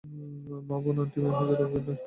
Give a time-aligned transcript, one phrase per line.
[0.67, 1.93] মা, বোন, আন্টি, মেয়ের হাজারও অডিশন দিয়েছি।